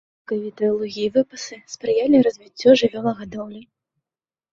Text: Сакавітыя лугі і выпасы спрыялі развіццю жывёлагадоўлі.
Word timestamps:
Сакавітыя 0.21 0.69
лугі 0.77 1.01
і 1.07 1.09
выпасы 1.17 1.57
спрыялі 1.73 2.21
развіццю 2.29 2.69
жывёлагадоўлі. 2.81 3.61